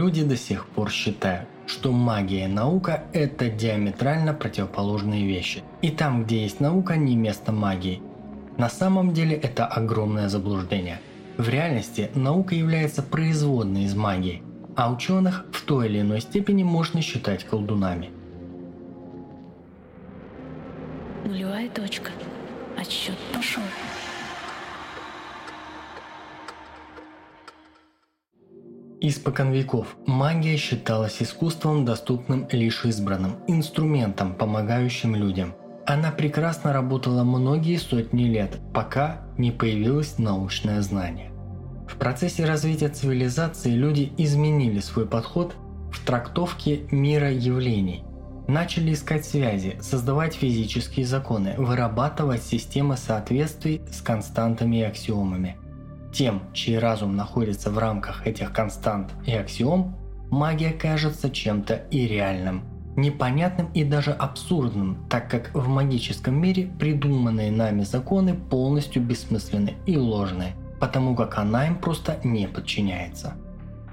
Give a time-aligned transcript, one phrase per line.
[0.00, 5.62] люди до сих пор считают, что магия и наука– это диаметрально противоположные вещи.
[5.82, 8.00] И там, где есть наука, не место магии.
[8.56, 11.00] На самом деле это огромное заблуждение.
[11.36, 14.42] В реальности наука является производной из магии,
[14.74, 18.08] а ученых в той или иной степени можно считать колдунами.
[21.26, 22.10] Нулевая точка.
[22.78, 23.62] Отсчет пошел.
[29.02, 35.54] Испокон веков магия считалась искусством, доступным лишь избранным, инструментом, помогающим людям.
[35.86, 41.32] Она прекрасно работала многие сотни лет, пока не появилось научное знание.
[41.88, 45.54] В процессе развития цивилизации люди изменили свой подход
[45.90, 48.04] в трактовке мира явлений.
[48.48, 55.56] Начали искать связи, создавать физические законы, вырабатывать системы соответствий с константами и аксиомами–
[56.12, 59.96] тем, чей разум находится в рамках этих констант и аксиом,
[60.30, 62.64] магия кажется чем-то ирреальным,
[62.96, 69.96] непонятным и даже абсурдным, так как в магическом мире придуманные нами законы полностью бессмысленны и
[69.96, 73.34] ложны, потому как она им просто не подчиняется.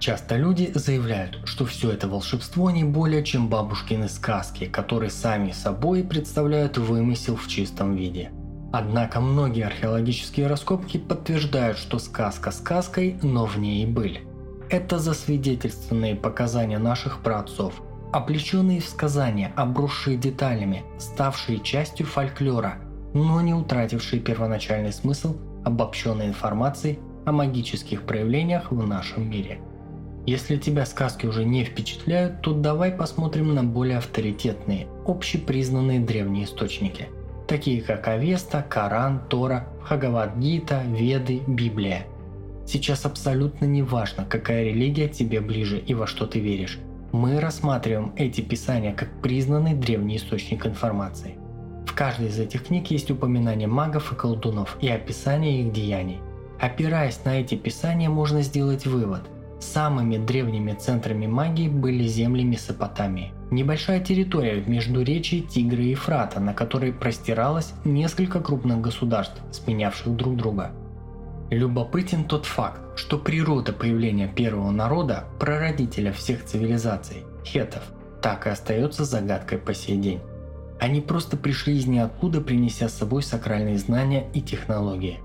[0.00, 6.02] Часто люди заявляют, что все это волшебство не более чем бабушкины сказки, которые сами собой
[6.02, 8.30] представляют вымысел в чистом виде–
[8.76, 14.22] Однако многие археологические раскопки подтверждают, что сказка сказкой, но в ней и быль.
[14.68, 17.80] Это засвидетельственные показания наших праотцов,
[18.12, 22.78] облеченные в сказания, обросшие деталями, ставшие частью фольклора,
[23.12, 29.60] но не утратившие первоначальный смысл обобщенной информации о магических проявлениях в нашем мире.
[30.26, 37.06] Если тебя сказки уже не впечатляют, то давай посмотрим на более авторитетные, общепризнанные древние источники–
[37.46, 42.06] такие как Авеста, Коран, Тора, Хагавадгита, Веды, Библия.
[42.66, 46.78] Сейчас абсолютно не важно, какая религия тебе ближе и во что ты веришь.
[47.12, 51.36] Мы рассматриваем эти писания как признанный древний источник информации.
[51.86, 56.18] В каждой из этих книг есть упоминание магов и колдунов и описание их деяний.
[56.60, 59.22] Опираясь на эти писания, можно сделать вывод.
[59.72, 66.54] Самыми древними центрами магии были земли Месопотамии– Небольшая территория в междуречии Тигра и Ефрата, на
[66.54, 70.72] которой простиралось несколько крупных государств, сменявших друг друга.
[71.50, 77.84] Любопытен тот факт, что природа появления первого народа, прародителя всех цивилизаций, хетов,
[78.20, 80.20] так и остается загадкой по сей день.
[80.80, 85.20] Они просто пришли из ниоткуда, принеся с собой сакральные знания и технологии.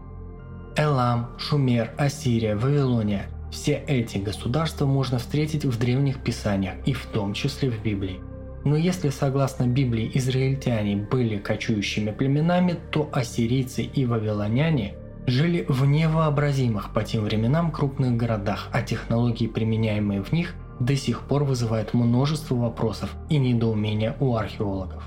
[0.75, 7.33] Элам, Шумер, Ассирия, Вавилония– все эти государства можно встретить в древних писаниях и в том
[7.33, 8.19] числе в Библии.
[8.65, 14.95] Но если согласно Библии израильтяне были кочующими племенами, то ассирийцы и вавилоняне
[15.27, 21.21] жили в невообразимых по тем временам крупных городах, а технологии, применяемые в них, до сих
[21.21, 25.03] пор вызывают множество вопросов и недоумения у археологов.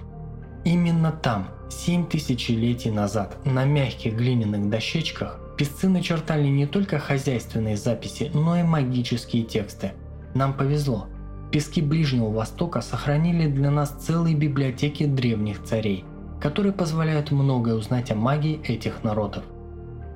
[0.64, 8.32] Именно там, 7 тысячелетий назад, на мягких глиняных дощечках Песцы начертали не только хозяйственные записи,
[8.34, 9.92] но и магические тексты.
[10.34, 11.06] Нам повезло.
[11.52, 16.04] Пески Ближнего Востока сохранили для нас целые библиотеки древних царей,
[16.40, 19.44] которые позволяют многое узнать о магии этих народов.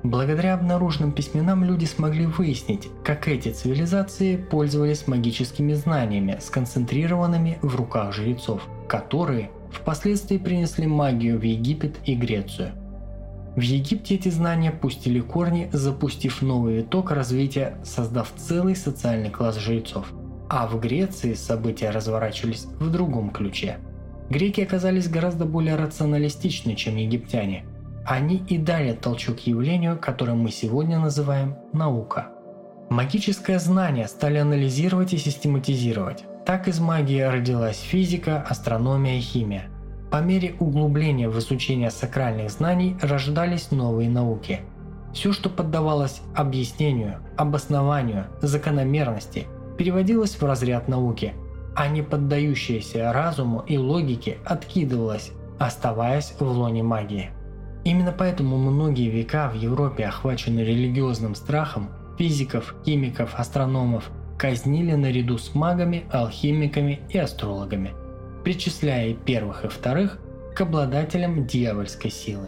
[0.03, 8.13] Благодаря обнаруженным письменам люди смогли выяснить, как эти цивилизации пользовались магическими знаниями, сконцентрированными в руках
[8.13, 12.73] жрецов, которые впоследствии принесли магию в Египет и Грецию–
[13.57, 20.13] в Египте эти знания пустили корни, запустив новый виток развития, создав целый социальный класс жрецов.
[20.47, 23.79] А в Греции события разворачивались в другом ключе.
[24.29, 27.65] Греки оказались гораздо более рационалистичны, чем египтяне.
[28.05, 32.27] Они и дали толчок явлению, которое мы сегодня называем наука.
[32.91, 36.25] Магическое знание стали анализировать и систематизировать.
[36.45, 39.71] Так из магии родилась физика, астрономия и химия–
[40.11, 44.61] по мере углубления в изучение сакральных знаний рождались новые науки.
[45.13, 49.47] Все, что поддавалось объяснению, обоснованию, закономерности,
[49.77, 51.33] переводилось в разряд науки,
[51.75, 57.31] а не поддающееся разуму и логике откидывалось, оставаясь в лоне магии.
[57.83, 65.55] Именно поэтому многие века в Европе, охвачены религиозным страхом, физиков, химиков, астрономов казнили наряду с
[65.55, 67.93] магами, алхимиками и астрологами–
[68.47, 70.19] причисляя первых и вторых
[70.55, 72.47] к обладателям дьявольской силы.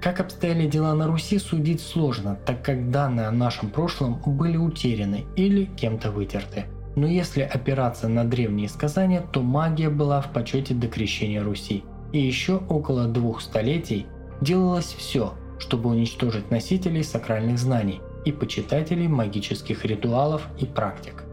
[0.00, 5.24] Как обстояли дела на Руси, судить сложно, так как данные о нашем прошлом были утеряны
[5.34, 6.66] или кем-то вытерты.
[6.94, 11.82] Но если опираться на древние сказания, то магия была в почете до крещения Руси.
[12.12, 14.06] И еще около двух столетий
[14.40, 21.24] делалось все, чтобы уничтожить носителей сакральных знаний и почитателей магических ритуалов и практик.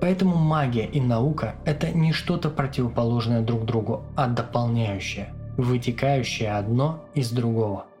[0.00, 7.30] Поэтому магия и наука– это не что-то противоположное друг другу, а дополняющее, вытекающее одно из
[7.30, 7.86] другого–